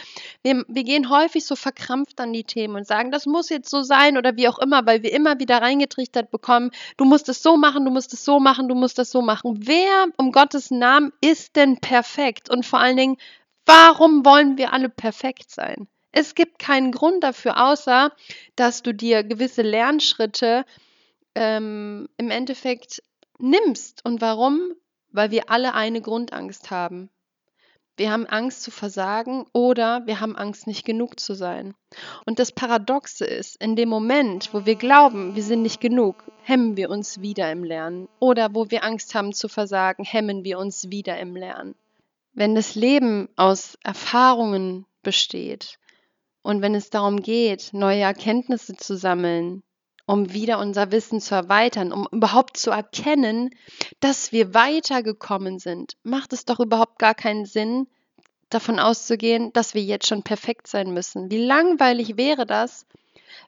wir, 0.42 0.64
wir 0.68 0.84
gehen 0.84 1.10
häufig 1.10 1.46
so 1.46 1.56
verkrampft 1.56 2.20
an 2.20 2.34
die 2.34 2.44
Themen 2.44 2.76
und 2.76 2.88
sagen, 2.88 3.12
das 3.12 3.26
muss 3.26 3.50
jetzt 3.50 3.70
so 3.70 3.82
sein 3.82 4.18
oder 4.18 4.36
wie 4.36 4.48
auch 4.48 4.60
immer, 4.60 4.86
weil 4.86 5.04
wir 5.04 5.14
immer 5.14 5.40
wieder 5.40 5.62
reingetrichtert 5.62 6.32
bekommen, 6.32 6.72
du 6.98 7.06
musst 7.06 7.30
es 7.30 7.44
so 7.44 7.58
machen, 7.58 7.86
du 7.86 7.92
musst 7.92 8.14
es 8.14 8.26
so 8.26 8.40
machen, 8.40 8.68
du 8.68 8.76
musst 8.76 8.98
das 8.98 9.12
so 9.12 9.22
machen. 9.22 9.60
Wer 9.68 10.08
um 10.18 10.32
Gottes 10.32 10.72
Namen 10.72 11.12
ist 11.22 11.56
denn 11.56 11.78
perfekt? 11.78 12.50
Und 12.50 12.66
vor 12.66 12.80
allen 12.80 12.98
Dingen, 12.98 13.18
warum 13.66 14.26
wollen 14.26 14.58
wir 14.58 14.74
alle 14.74 14.90
perfekt 14.90 15.52
sein? 15.52 15.88
Es 16.12 16.34
gibt 16.34 16.58
keinen 16.58 16.92
Grund 16.92 17.24
dafür, 17.24 17.64
außer 17.64 18.12
dass 18.56 18.82
du 18.82 18.94
dir 18.94 19.24
gewisse 19.24 19.62
Lernschritte 19.62 20.66
ähm, 21.36 22.10
im 22.18 22.32
Endeffekt 22.32 23.04
nimmst. 23.38 24.04
Und 24.04 24.20
warum? 24.20 24.74
Weil 25.12 25.32
wir 25.32 25.50
alle 25.50 25.74
eine 25.74 26.02
Grundangst 26.02 26.72
haben. 26.72 27.10
Wir 27.98 28.12
haben 28.12 28.28
Angst 28.28 28.62
zu 28.62 28.70
versagen 28.70 29.48
oder 29.54 30.06
wir 30.06 30.20
haben 30.20 30.36
Angst, 30.36 30.68
nicht 30.68 30.86
genug 30.86 31.20
zu 31.20 31.34
sein. 31.34 31.74
Und 32.28 32.38
das 32.38 32.52
Paradoxe 32.52 33.26
ist, 33.26 33.60
in 33.60 33.76
dem 33.76 33.90
Moment, 33.90 34.54
wo 34.54 34.68
wir 34.68 34.76
glauben, 34.76 35.36
wir 35.36 35.42
sind 35.42 35.64
nicht 35.64 35.82
genug, 35.82 36.24
hemmen 36.44 36.78
wir 36.78 36.92
uns 36.92 37.22
wieder 37.22 37.52
im 37.52 37.64
Lernen. 37.64 38.08
Oder 38.20 38.54
wo 38.54 38.70
wir 38.70 38.84
Angst 38.84 39.16
haben 39.16 39.34
zu 39.34 39.48
versagen, 39.48 40.04
hemmen 40.04 40.44
wir 40.44 40.60
uns 40.60 40.92
wieder 40.92 41.18
im 41.18 41.36
Lernen. 41.36 41.74
Wenn 42.34 42.54
das 42.54 42.76
Leben 42.76 43.30
aus 43.36 43.80
Erfahrungen 43.84 44.86
besteht 45.02 45.80
und 46.44 46.62
wenn 46.62 46.76
es 46.76 46.92
darum 46.92 47.24
geht, 47.24 47.72
neue 47.74 48.02
Erkenntnisse 48.02 48.76
zu 48.76 48.96
sammeln, 48.96 49.64
um 50.08 50.34
wieder 50.34 50.58
unser 50.58 50.92
Wissen 50.92 51.20
zu 51.22 51.36
erweitern, 51.36 51.92
um 51.92 52.08
überhaupt 52.12 52.58
zu 52.58 52.72
erkennen, 52.72 53.52
dass 54.00 54.32
wir 54.32 54.54
weitergekommen 54.54 55.60
sind, 55.60 55.98
macht 56.02 56.34
es 56.34 56.46
doch 56.46 56.60
überhaupt 56.60 56.98
gar 56.98 57.14
keinen 57.14 57.46
Sinn, 57.46 57.88
davon 58.50 58.80
auszugehen, 58.80 59.52
dass 59.52 59.74
wir 59.74 59.84
jetzt 59.84 60.08
schon 60.08 60.24
perfekt 60.24 60.68
sein 60.68 60.94
müssen. 60.94 61.30
Wie 61.30 61.46
langweilig 61.46 62.16
wäre 62.16 62.46
das, 62.46 62.86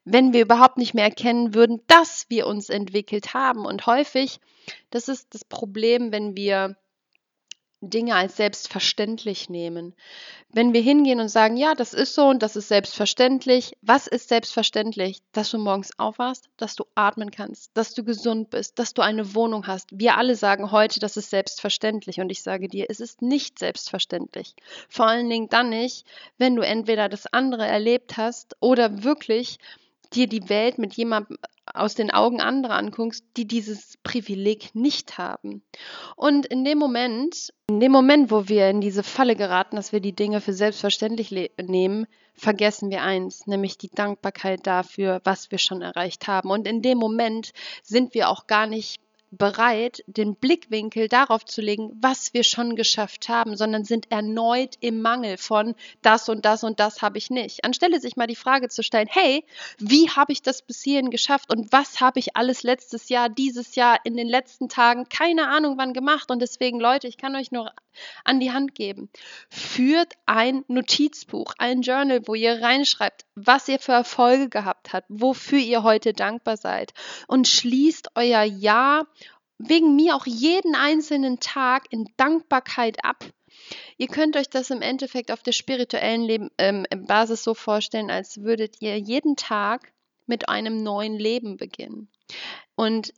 wenn 0.04 0.34
wir 0.34 0.42
überhaupt 0.42 0.78
nicht 0.78 0.94
mehr 0.94 1.06
erkennen 1.06 1.54
würden, 1.54 1.82
dass 1.88 2.26
wir 2.28 2.46
uns 2.46 2.70
entwickelt 2.70 3.34
haben. 3.34 3.66
Und 3.66 3.86
häufig, 3.86 4.42
das 4.90 5.08
ist 5.08 5.34
das 5.34 5.46
Problem, 5.46 6.12
wenn 6.12 6.36
wir 6.36 6.76
Dinge 7.82 8.16
als 8.16 8.36
selbstverständlich 8.36 9.50
nehmen. 9.50 9.96
Wenn 10.52 10.74
wir 10.74 10.82
hingehen 10.82 11.20
und 11.20 11.30
sagen, 11.30 11.56
ja, 11.56 11.76
das 11.76 11.94
ist 11.94 12.14
so 12.14 12.28
und 12.28 12.44
das 12.44 12.56
ist 12.56 12.68
selbstverständlich, 12.68 13.74
was 13.82 14.08
ist 14.08 14.30
selbstverständlich? 14.30 15.22
Dass 15.32 15.52
du 15.52 15.58
morgens 15.58 15.98
aufwachst, 15.98 16.50
dass 16.58 16.76
du 16.76 16.86
atmen 16.96 17.32
kannst, 17.32 17.72
dass 17.76 17.94
du 17.94 18.04
gesund 18.04 18.50
bist, 18.50 18.80
dass 18.80 18.94
du 18.94 19.02
eine 19.02 19.34
Wohnung 19.36 19.68
hast. 19.68 19.88
Wir 19.92 20.18
alle 20.18 20.36
sagen 20.36 20.72
heute, 20.72 21.00
das 21.00 21.18
ist 21.18 21.30
selbstverständlich 21.30 22.20
und 22.20 22.30
ich 22.30 22.44
sage 22.44 22.68
dir, 22.68 22.88
es 22.90 23.00
ist 23.00 23.22
nicht 23.22 23.60
selbstverständlich. 23.60 24.56
Vor 24.90 25.08
allen 25.08 25.30
Dingen 25.30 25.50
dann 25.50 25.70
nicht, 25.70 26.06
wenn 26.38 26.56
du 26.56 26.64
entweder 26.64 27.08
das 27.08 27.28
andere 27.28 27.66
erlebt 27.66 28.18
hast 28.18 28.58
oder 28.60 29.04
wirklich 29.04 29.58
dir 30.14 30.28
die 30.28 30.50
Welt 30.50 30.80
mit 30.80 30.96
jemandem 30.96 31.38
aus 31.80 31.96
den 31.96 32.12
Augen 32.12 32.42
anderer 32.42 32.76
anguckst, 32.76 33.24
die 33.38 33.48
dieses 33.48 33.98
Privileg 34.04 34.76
nicht 34.76 35.18
haben. 35.18 35.64
Und 36.16 36.46
in 36.46 36.64
dem 36.64 36.78
Moment, 36.78 37.54
in 37.70 37.80
dem 37.80 37.92
Moment, 37.92 38.32
wo 38.32 38.48
wir 38.48 38.70
in 38.70 38.82
diese 38.82 39.04
Falle 39.04 39.36
geraten, 39.36 39.76
dass 39.76 39.92
wir 39.92 40.00
die 40.00 40.16
Dinge 40.16 40.42
für 40.42 40.54
selbstverständlich 40.54 41.32
nehmen, 41.62 42.06
vergessen 42.34 42.90
wir 42.90 43.04
eins, 43.04 43.48
nämlich 43.48 43.78
die 43.78 43.90
Dankbarkeit 43.90 44.66
dafür, 44.66 45.22
was 45.24 45.52
wir 45.52 45.58
schon 45.58 45.82
erreicht 45.82 46.28
haben. 46.28 46.52
Und 46.52 46.68
in 46.68 46.82
dem 46.82 46.98
Moment 46.98 47.52
sind 47.84 48.14
wir 48.14 48.30
auch 48.30 48.48
gar 48.48 48.66
nicht 48.66 49.02
bereit, 49.32 50.04
den 50.08 50.36
Blickwinkel 50.36 51.08
darauf 51.08 51.46
zu 51.46 51.62
legen, 51.62 51.92
was 52.02 52.34
wir 52.34 52.44
schon 52.44 52.76
geschafft 52.76 53.30
haben, 53.30 53.56
sondern 53.56 53.84
sind 53.84 54.12
erneut 54.12 54.76
im 54.80 55.02
Mangel 55.02 55.38
von 55.38 55.76
das 56.02 56.30
und 56.30 56.46
das 56.46 56.64
und 56.64 56.80
das 56.80 57.02
habe 57.02 57.18
ich 57.18 57.30
nicht. 57.30 57.64
Anstelle 57.64 58.00
sich 58.00 58.16
mal 58.16 58.28
die 58.28 58.36
Frage 58.36 58.70
zu 58.70 58.84
stellen, 58.84 59.08
hey, 59.10 59.46
wie 59.78 60.10
habe 60.10 60.34
ich 60.34 60.42
das 60.42 60.62
bis 60.62 60.82
hierhin 60.82 61.12
geschafft 61.12 61.52
und 61.52 61.72
was 61.72 62.02
habe 62.02 62.20
ich 62.20 62.36
alles 62.36 62.64
letztes 62.64 63.10
Jahr, 63.10 63.30
dieses 63.30 63.76
Jahr, 63.76 64.00
in 64.04 64.18
den 64.18 64.28
letzten 64.28 64.70
Tagen, 64.70 65.08
keine 65.10 65.48
Ahnung 65.48 65.78
wann 65.78 65.94
gemacht 65.94 66.32
und 66.32 66.40
deswegen 66.42 66.80
Leute, 66.80 67.08
ich 67.08 67.18
kann 67.18 67.36
euch 67.36 67.52
nur 67.52 67.72
an 68.24 68.40
die 68.40 68.52
Hand 68.52 68.76
geben. 68.76 69.10
Führt 69.50 70.14
ein 70.26 70.64
Notizbuch, 70.68 71.54
ein 71.58 71.82
Journal, 71.82 72.22
wo 72.28 72.36
ihr 72.36 72.62
reinschreibt, 72.62 73.26
was 73.36 73.68
ihr 73.68 73.80
für 73.80 73.92
Erfolge 73.92 74.50
gehabt 74.50 74.94
habt, 74.94 75.08
wofür 75.10 75.60
ihr 75.60 75.84
heute 75.84 76.14
dankbar 76.14 76.58
seid 76.58 76.94
und 77.28 77.48
schließt 77.48 78.10
euer 78.16 78.44
Jahr 78.44 79.06
wegen 79.60 79.96
mir 79.96 80.16
auch 80.16 80.26
jeden 80.26 80.74
einzelnen 80.74 81.40
Tag 81.40 81.86
in 81.92 82.10
Dankbarkeit 82.18 83.04
ab. 83.04 83.24
Ihr 83.98 84.08
könnt 84.08 84.38
euch 84.38 84.50
das 84.50 84.70
im 84.70 84.82
Endeffekt 84.82 85.32
auf 85.32 85.44
der 85.44 85.52
spirituellen 85.52 86.24
Leben, 86.24 86.50
ähm, 86.58 86.86
Basis 86.90 87.44
so 87.44 87.54
vorstellen, 87.54 88.10
als 88.10 88.42
würdet 88.42 88.82
ihr 88.82 88.98
jeden 88.98 89.36
Tag 89.36 89.92
mit 90.26 90.48
einem 90.48 90.82
neuen 90.82 91.20
Leben 91.20 91.58
beginnen. 91.58 92.08
Und 92.76 93.14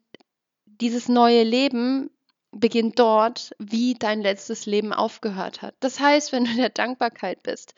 dieses 0.65 1.07
neue 1.07 1.43
Leben 1.43 2.10
beginnt 2.51 3.00
dort, 3.00 3.51
wie 3.60 3.93
dein 3.93 4.21
letztes 4.21 4.65
Leben 4.65 4.93
aufgehört 4.93 5.62
hat. 5.62 5.75
Das 5.79 6.00
heißt, 6.00 6.31
wenn 6.31 6.45
du 6.45 6.51
in 6.51 6.57
der 6.57 6.69
Dankbarkeit 6.69 7.43
bist 7.43 7.75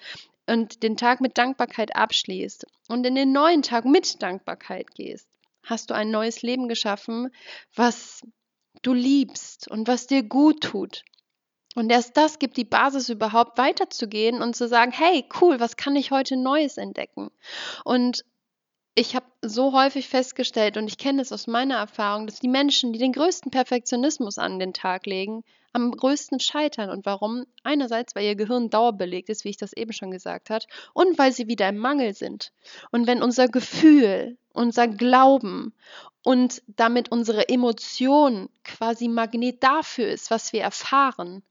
und 0.47 0.83
den 0.83 0.97
Tag 0.97 1.21
mit 1.21 1.37
Dankbarkeit 1.37 1.95
abschließt 1.95 2.65
und 2.87 3.05
in 3.05 3.15
den 3.15 3.31
neuen 3.31 3.61
Tag 3.61 3.85
mit 3.85 4.21
Dankbarkeit 4.21 4.95
gehst, 4.95 5.27
hast 5.63 5.89
du 5.89 5.93
ein 5.93 6.11
neues 6.11 6.41
Leben 6.41 6.67
geschaffen, 6.67 7.29
was 7.75 8.21
du 8.83 8.93
liebst 8.93 9.69
und 9.69 9.87
was 9.87 10.07
dir 10.07 10.23
gut 10.23 10.61
tut. 10.61 11.03
Und 11.75 11.91
erst 11.91 12.15
das 12.17 12.37
gibt 12.37 12.57
die 12.57 12.65
Basis 12.65 13.09
überhaupt 13.09 13.57
weiterzugehen 13.57 14.41
und 14.41 14.55
zu 14.55 14.67
sagen, 14.67 14.91
hey, 14.91 15.25
cool, 15.41 15.59
was 15.59 15.75
kann 15.75 15.95
ich 15.95 16.11
heute 16.11 16.37
Neues 16.37 16.77
entdecken? 16.77 17.31
Und 17.83 18.23
ich 18.95 19.15
habe 19.15 19.25
so 19.41 19.73
häufig 19.73 20.07
festgestellt, 20.07 20.77
und 20.77 20.87
ich 20.87 20.99
kenne 20.99 21.21
es 21.21 21.31
aus 21.31 21.47
meiner 21.47 21.77
Erfahrung, 21.77 22.27
dass 22.27 22.39
die 22.39 22.47
Menschen, 22.47 22.93
die 22.93 22.99
den 22.99 23.11
größten 23.11 23.49
Perfektionismus 23.49 24.37
an 24.37 24.59
den 24.59 24.73
Tag 24.73 25.07
legen, 25.07 25.43
am 25.73 25.91
größten 25.91 26.39
scheitern. 26.39 26.89
Und 26.89 27.05
warum? 27.05 27.45
Einerseits, 27.63 28.15
weil 28.15 28.25
ihr 28.25 28.35
Gehirn 28.35 28.69
dauerbelegt 28.69 29.29
ist, 29.29 29.43
wie 29.43 29.49
ich 29.49 29.57
das 29.57 29.73
eben 29.73 29.91
schon 29.91 30.11
gesagt 30.11 30.49
habe, 30.49 30.65
und 30.93 31.17
weil 31.17 31.31
sie 31.31 31.47
wieder 31.47 31.67
im 31.67 31.77
Mangel 31.77 32.13
sind. 32.13 32.53
Und 32.91 33.07
wenn 33.07 33.21
unser 33.21 33.47
Gefühl, 33.47 34.37
unser 34.53 34.87
Glauben 34.87 35.73
und 36.23 36.61
damit 36.67 37.11
unsere 37.11 37.49
Emotion 37.49 38.49
quasi 38.63 39.07
Magnet 39.07 39.63
dafür 39.63 40.07
ist, 40.07 40.31
was 40.31 40.53
wir 40.53 40.61
erfahren, 40.61 41.43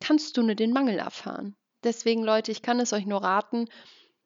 kannst 0.00 0.36
du 0.36 0.42
nur 0.42 0.54
den 0.54 0.72
Mangel 0.72 0.98
erfahren. 0.98 1.56
Deswegen, 1.82 2.22
Leute, 2.22 2.52
ich 2.52 2.62
kann 2.62 2.80
es 2.80 2.92
euch 2.92 3.06
nur 3.06 3.22
raten, 3.22 3.68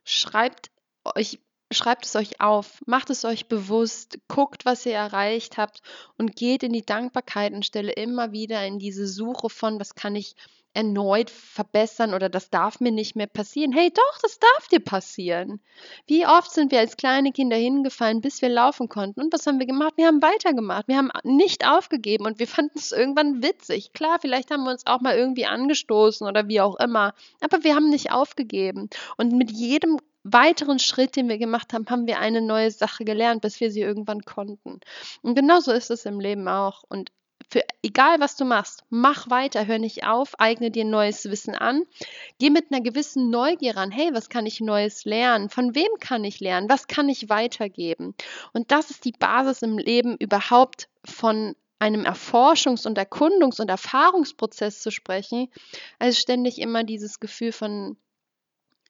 schreibt 0.05 0.71
euch 1.05 1.39
schreibt 1.77 2.07
es 2.07 2.17
euch 2.17 2.41
auf, 2.41 2.81
macht 2.87 3.11
es 3.11 3.25
euch 3.25 3.47
bewusst, 3.49 4.19
guckt, 4.29 4.65
was 4.65 4.87
ihr 4.87 4.95
erreicht 4.95 5.59
habt 5.59 5.83
und 6.19 6.37
geht 6.37 6.63
in 6.63 6.73
die 6.73 6.85
Dankbarkeit 6.85 7.53
und 7.53 7.67
stelle 7.67 7.93
immer 7.93 8.33
wieder 8.33 8.67
in 8.67 8.79
diese 8.79 9.07
Suche 9.07 9.49
von, 9.51 9.79
was 9.79 9.95
kann 9.95 10.17
ich 10.17 10.35
erneut 10.77 11.31
verbessern 11.31 12.13
oder 12.13 12.29
das 12.29 12.51
darf 12.51 12.81
mir 12.81 12.93
nicht 12.93 13.17
mehr 13.17 13.27
passieren. 13.27 13.73
Hey, 13.73 13.91
doch, 13.91 14.19
das 14.21 14.39
darf 14.39 14.69
dir 14.69 14.81
passieren. 14.81 15.59
Wie 16.07 16.27
oft 16.27 16.53
sind 16.53 16.71
wir 16.71 16.81
als 16.81 16.99
kleine 16.99 17.33
Kinder 17.33 17.57
hingefallen, 17.57 18.21
bis 18.21 18.43
wir 18.43 18.51
laufen 18.51 18.91
konnten? 18.91 19.23
Und 19.23 19.33
was 19.33 19.47
haben 19.47 19.59
wir 19.59 19.67
gemacht? 19.67 19.95
Wir 19.97 20.07
haben 20.07 20.21
weitergemacht. 20.21 20.87
Wir 20.87 20.99
haben 20.99 21.11
nicht 21.25 21.67
aufgegeben 21.67 22.27
und 22.27 22.39
wir 22.39 22.47
fanden 22.47 22.79
es 22.79 22.93
irgendwann 22.93 23.43
witzig. 23.43 23.95
Klar, 23.95 24.19
vielleicht 24.21 24.51
haben 24.51 24.65
wir 24.65 24.71
uns 24.71 24.87
auch 24.87 25.01
mal 25.01 25.17
irgendwie 25.17 25.47
angestoßen 25.47 26.27
oder 26.27 26.47
wie 26.47 26.61
auch 26.61 26.77
immer, 26.79 27.15
aber 27.41 27.65
wir 27.65 27.75
haben 27.75 27.89
nicht 27.89 28.13
aufgegeben. 28.13 28.91
Und 29.17 29.33
mit 29.33 29.51
jedem 29.51 29.99
weiteren 30.33 30.79
Schritt, 30.79 31.17
den 31.17 31.29
wir 31.29 31.39
gemacht 31.39 31.73
haben, 31.73 31.87
haben 31.89 32.07
wir 32.07 32.19
eine 32.19 32.41
neue 32.41 32.71
Sache 32.71 33.05
gelernt, 33.05 33.43
bis 33.43 33.61
wir 33.61 33.71
sie 33.71 33.81
irgendwann 33.81 34.23
konnten. 34.23 34.81
Und 35.23 35.35
genauso 35.35 35.73
ist 35.73 35.91
es 35.91 36.07
im 36.07 36.21
Leben 36.21 36.49
auch. 36.49 36.85
Und 36.89 37.11
für 37.49 37.63
egal 37.83 38.19
was 38.19 38.37
du 38.37 38.45
machst, 38.45 38.85
mach 38.91 39.31
weiter, 39.31 39.67
hör 39.67 39.79
nicht 39.79 40.05
auf, 40.05 40.39
eigne 40.41 40.71
dir 40.71 40.85
neues 40.85 41.31
Wissen 41.31 41.55
an, 41.55 41.85
geh 42.39 42.51
mit 42.51 42.73
einer 42.73 42.81
gewissen 42.81 43.31
Neugier 43.31 43.77
ran. 43.77 43.91
Hey, 43.91 44.11
was 44.13 44.29
kann 44.29 44.47
ich 44.47 44.61
Neues 44.61 45.05
lernen? 45.05 45.49
Von 45.49 45.75
wem 45.75 45.91
kann 46.01 46.25
ich 46.25 46.41
lernen? 46.41 46.69
Was 46.69 46.89
kann 46.89 47.09
ich 47.09 47.29
weitergeben? 47.29 48.15
Und 48.53 48.73
das 48.73 48.91
ist 48.91 49.05
die 49.05 49.13
Basis 49.13 49.63
im 49.63 49.79
Leben 49.79 50.17
überhaupt 50.17 50.89
von 51.05 51.55
einem 51.79 52.05
Erforschungs- 52.05 52.87
und 52.87 52.99
Erkundungs- 52.99 53.61
und 53.61 53.69
Erfahrungsprozess 53.69 54.81
zu 54.81 54.91
sprechen, 54.91 55.49
als 55.99 56.19
ständig 56.19 56.59
immer 56.59 56.85
dieses 56.85 57.21
Gefühl 57.21 57.53
von 57.53 57.97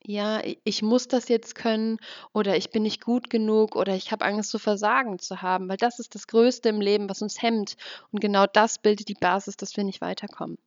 ja, 0.07 0.41
ich 0.63 0.83
muss 0.83 1.09
das 1.09 1.29
jetzt 1.29 1.57
können 1.57 1.99
oder 2.33 2.57
ich 2.57 2.71
bin 2.71 2.85
nicht 2.85 3.05
gut 3.05 3.29
genug 3.29 3.75
oder 3.75 3.95
ich 3.95 4.13
habe 4.13 4.25
Angst 4.25 4.51
zu 4.51 4.59
versagen 4.59 5.19
zu 5.19 5.43
haben, 5.43 5.69
weil 5.69 5.77
das 5.77 5.99
ist 5.99 6.15
das 6.15 6.29
Größte 6.29 6.69
im 6.69 6.81
Leben, 6.81 7.11
was 7.11 7.23
uns 7.23 7.43
hemmt. 7.43 7.77
Und 8.13 8.21
genau 8.21 8.47
das 8.47 8.79
bildet 8.79 9.09
die 9.09 9.15
Basis, 9.15 9.57
dass 9.57 9.77
wir 9.77 9.83
nicht 9.83 10.01
weiterkommen. 10.01 10.59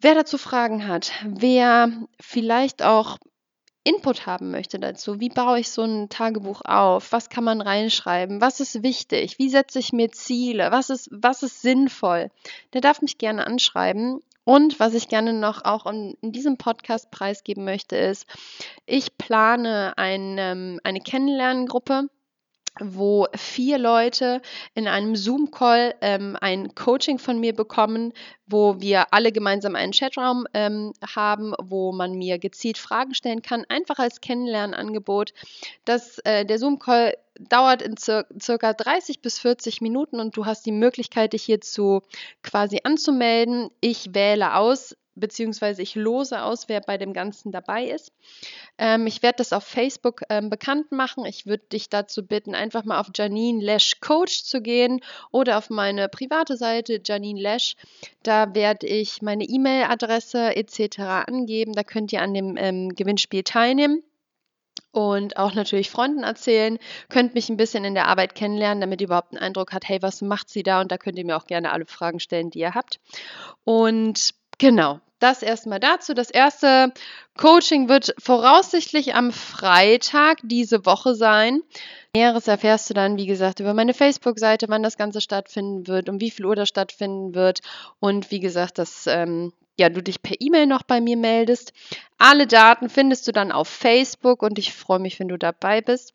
Wer 0.00 0.14
dazu 0.14 0.38
Fragen 0.38 0.86
hat, 0.86 1.12
wer 1.24 1.90
vielleicht 2.20 2.82
auch 2.82 3.18
Input 3.82 4.26
haben 4.26 4.50
möchte 4.50 4.78
dazu, 4.78 5.20
wie 5.20 5.30
baue 5.30 5.60
ich 5.60 5.70
so 5.70 5.82
ein 5.82 6.10
Tagebuch 6.10 6.60
auf, 6.64 7.12
was 7.12 7.30
kann 7.30 7.44
man 7.44 7.62
reinschreiben, 7.62 8.42
was 8.42 8.60
ist 8.60 8.82
wichtig, 8.82 9.38
wie 9.38 9.48
setze 9.48 9.78
ich 9.78 9.94
mir 9.94 10.10
Ziele, 10.10 10.70
was 10.70 10.90
ist, 10.90 11.08
was 11.10 11.42
ist 11.42 11.62
sinnvoll, 11.62 12.30
der 12.74 12.82
darf 12.82 13.00
mich 13.00 13.16
gerne 13.16 13.46
anschreiben 13.46 14.20
und 14.44 14.80
was 14.80 14.94
ich 14.94 15.08
gerne 15.08 15.32
noch 15.32 15.64
auch 15.64 15.86
in, 15.86 16.16
diesem 16.22 16.56
Podcast 16.56 17.10
preisgeben 17.10 17.64
möchte, 17.64 17.96
ist, 17.96 18.26
ich 18.86 19.16
plane 19.18 19.94
ein, 19.96 20.36
ähm, 20.38 20.80
eine 20.82 21.00
Kennenlerngruppe 21.00 22.08
wo 22.78 23.26
vier 23.34 23.78
Leute 23.78 24.40
in 24.74 24.86
einem 24.86 25.16
Zoom-Call 25.16 25.94
ähm, 26.00 26.36
ein 26.40 26.74
Coaching 26.74 27.18
von 27.18 27.38
mir 27.40 27.54
bekommen, 27.54 28.12
wo 28.46 28.80
wir 28.80 29.12
alle 29.12 29.32
gemeinsam 29.32 29.76
einen 29.76 29.92
Chatraum 29.92 30.46
ähm, 30.54 30.92
haben, 31.14 31.54
wo 31.62 31.92
man 31.92 32.12
mir 32.12 32.38
gezielt 32.38 32.78
Fragen 32.78 33.14
stellen 33.14 33.42
kann, 33.42 33.64
einfach 33.68 33.98
als 33.98 34.20
Kennenlernangebot. 34.20 35.32
Das, 35.84 36.18
äh, 36.20 36.44
der 36.44 36.58
Zoom-Call 36.58 37.14
dauert 37.38 37.82
in 37.82 37.96
cir 37.96 38.26
circa 38.40 38.72
30 38.72 39.20
bis 39.20 39.38
40 39.38 39.80
Minuten 39.80 40.20
und 40.20 40.36
du 40.36 40.46
hast 40.46 40.66
die 40.66 40.72
Möglichkeit, 40.72 41.32
dich 41.32 41.44
hierzu 41.44 42.02
quasi 42.42 42.80
anzumelden. 42.84 43.70
Ich 43.80 44.14
wähle 44.14 44.56
aus, 44.56 44.96
beziehungsweise 45.20 45.82
ich 45.82 45.94
lose 45.94 46.42
aus, 46.42 46.68
wer 46.68 46.80
bei 46.80 46.98
dem 46.98 47.12
Ganzen 47.12 47.52
dabei 47.52 47.84
ist. 47.84 48.12
Ähm, 48.78 49.06
ich 49.06 49.22
werde 49.22 49.36
das 49.36 49.52
auf 49.52 49.64
Facebook 49.64 50.22
ähm, 50.28 50.50
bekannt 50.50 50.90
machen. 50.90 51.24
Ich 51.26 51.46
würde 51.46 51.64
dich 51.72 51.88
dazu 51.88 52.26
bitten, 52.26 52.54
einfach 52.54 52.84
mal 52.84 52.98
auf 52.98 53.10
Janine 53.14 53.62
Lesch 53.62 54.00
Coach 54.00 54.44
zu 54.44 54.60
gehen 54.60 55.00
oder 55.30 55.58
auf 55.58 55.70
meine 55.70 56.08
private 56.08 56.56
Seite 56.56 57.00
Janine 57.04 57.40
Lesch. 57.40 57.76
Da 58.22 58.54
werde 58.54 58.86
ich 58.86 59.22
meine 59.22 59.44
E-Mail-Adresse 59.44 60.56
etc. 60.56 60.98
angeben. 61.26 61.74
Da 61.74 61.84
könnt 61.84 62.12
ihr 62.12 62.22
an 62.22 62.34
dem 62.34 62.56
ähm, 62.56 62.94
Gewinnspiel 62.94 63.44
teilnehmen 63.44 64.02
und 64.92 65.36
auch 65.36 65.54
natürlich 65.54 65.90
Freunden 65.90 66.22
erzählen. 66.22 66.78
Könnt 67.08 67.34
mich 67.34 67.48
ein 67.48 67.56
bisschen 67.56 67.84
in 67.84 67.94
der 67.94 68.08
Arbeit 68.08 68.34
kennenlernen, 68.34 68.80
damit 68.80 69.00
ihr 69.00 69.06
überhaupt 69.06 69.32
einen 69.32 69.42
Eindruck 69.42 69.72
habt, 69.72 69.88
hey, 69.88 70.02
was 70.02 70.22
macht 70.22 70.48
sie 70.48 70.62
da? 70.62 70.80
Und 70.80 70.90
da 70.90 70.98
könnt 70.98 71.18
ihr 71.18 71.24
mir 71.24 71.36
auch 71.36 71.46
gerne 71.46 71.72
alle 71.72 71.86
Fragen 71.86 72.20
stellen, 72.20 72.50
die 72.50 72.60
ihr 72.60 72.74
habt. 72.74 72.98
Und 73.64 74.34
Genau, 74.60 75.00
das 75.20 75.42
erstmal 75.42 75.80
dazu. 75.80 76.12
Das 76.12 76.30
erste 76.30 76.92
Coaching 77.38 77.88
wird 77.88 78.14
voraussichtlich 78.18 79.14
am 79.14 79.32
Freitag 79.32 80.40
diese 80.42 80.84
Woche 80.84 81.14
sein. 81.14 81.62
Näheres 82.14 82.46
erfährst 82.46 82.90
du 82.90 82.92
dann, 82.92 83.16
wie 83.16 83.24
gesagt, 83.24 83.60
über 83.60 83.72
meine 83.72 83.94
Facebook-Seite, 83.94 84.66
wann 84.68 84.82
das 84.82 84.98
Ganze 84.98 85.22
stattfinden 85.22 85.86
wird, 85.86 86.10
um 86.10 86.20
wie 86.20 86.30
viel 86.30 86.44
Uhr 86.44 86.56
das 86.56 86.68
stattfinden 86.68 87.34
wird 87.34 87.60
und 88.00 88.30
wie 88.30 88.40
gesagt, 88.40 88.76
dass 88.76 89.06
ähm, 89.06 89.54
ja, 89.78 89.88
du 89.88 90.02
dich 90.02 90.20
per 90.20 90.36
E-Mail 90.38 90.66
noch 90.66 90.82
bei 90.82 91.00
mir 91.00 91.16
meldest. 91.16 91.72
Alle 92.18 92.46
Daten 92.46 92.90
findest 92.90 93.26
du 93.26 93.32
dann 93.32 93.52
auf 93.52 93.66
Facebook 93.66 94.42
und 94.42 94.58
ich 94.58 94.74
freue 94.74 94.98
mich, 94.98 95.18
wenn 95.20 95.28
du 95.28 95.38
dabei 95.38 95.80
bist. 95.80 96.12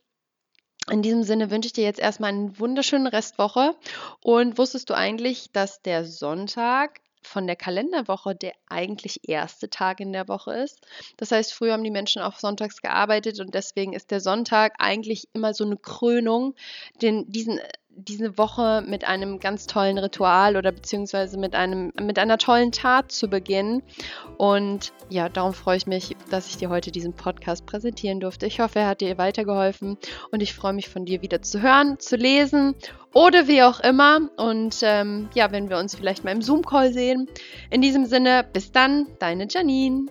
In 0.92 1.02
diesem 1.02 1.24
Sinne 1.24 1.50
wünsche 1.50 1.66
ich 1.66 1.74
dir 1.74 1.84
jetzt 1.84 2.00
erstmal 2.00 2.30
eine 2.30 2.60
wunderschöne 2.60 3.12
Restwoche. 3.12 3.76
Und 4.22 4.60
wusstest 4.60 4.92
du 4.92 4.94
eigentlich, 4.94 5.52
dass 5.52 5.82
der 5.82 6.06
Sonntag 6.06 7.02
von 7.26 7.48
der 7.48 7.56
Kalenderwoche 7.56 8.36
der 8.36 8.54
eigentlich 8.68 9.28
erste 9.28 9.70
Tag 9.70 10.00
in 10.00 10.14
der 10.14 10.28
Woche 10.28 10.54
ist. 10.54 10.86
Das 11.18 11.32
heißt, 11.32 11.54
früher 11.54 11.74
haben 11.74 11.84
die 11.84 11.92
Menschen 11.92 12.22
auch 12.22 12.38
sonntags 12.38 12.82
gearbeitet 12.82 13.40
und 13.40 13.54
deswegen 13.54 13.94
ist 13.94 14.12
der 14.12 14.22
Sonntag 14.22 14.74
eigentlich 14.80 15.28
immer 15.34 15.54
so 15.54 15.66
eine 15.66 15.78
Krönung, 15.78 16.56
den, 17.02 17.30
diesen 17.32 17.60
diese 17.96 18.38
Woche 18.38 18.84
mit 18.86 19.06
einem 19.06 19.40
ganz 19.40 19.68
tollen 19.68 19.98
Ritual 19.98 20.58
oder 20.58 20.72
beziehungsweise 20.72 21.38
mit 21.38 21.56
einem 21.56 21.92
mit 22.00 22.20
einer 22.20 22.38
tollen 22.38 22.72
Tat 22.72 23.12
zu 23.12 23.30
beginnen. 23.30 23.84
Und 24.38 24.92
ja, 25.10 25.30
darum 25.30 25.54
freue 25.54 25.78
ich 25.78 25.88
mich, 25.88 26.16
dass 26.30 26.48
ich 26.48 26.58
dir 26.58 26.70
heute 26.70 26.92
diesen 26.92 27.14
Podcast 27.14 27.66
präsentieren 27.66 28.20
durfte. 28.20 28.46
Ich 28.46 28.60
hoffe, 28.60 28.80
er 28.80 28.88
hat 28.88 29.02
dir 29.02 29.18
weitergeholfen 29.18 29.98
und 30.32 30.42
ich 30.42 30.54
freue 30.54 30.74
mich 30.74 30.90
von 30.90 31.06
dir 31.06 31.22
wieder 31.22 31.42
zu 31.42 31.62
hören, 31.62 32.00
zu 32.00 32.16
lesen 32.16 32.76
oder 33.14 33.48
wie 33.48 33.64
auch 33.64 33.80
immer. 33.80 34.30
Und 34.38 34.80
ähm, 34.82 35.30
ja, 35.34 35.52
wenn 35.52 35.70
wir 35.70 35.78
uns 35.78 35.96
vielleicht 35.96 36.24
mal 36.24 36.32
im 36.32 36.42
Zoom-Call 36.42 36.92
sehen. 36.92 37.28
In 37.70 37.82
diesem 37.82 38.06
Sinne, 38.06 38.46
bis 38.52 38.72
dann, 38.72 39.08
deine 39.20 39.48
Janine. 39.50 40.08